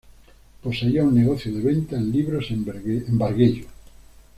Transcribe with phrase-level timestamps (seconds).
[0.63, 3.65] Poseía un negocio de venta de libros en Bargello.